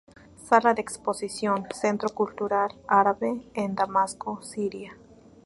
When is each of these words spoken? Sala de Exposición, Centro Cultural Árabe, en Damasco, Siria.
Sala 0.49 0.73
de 0.73 0.81
Exposición, 0.81 1.67
Centro 1.71 2.09
Cultural 2.09 2.73
Árabe, 2.87 3.39
en 3.53 3.75
Damasco, 3.75 4.41
Siria. 4.41 4.97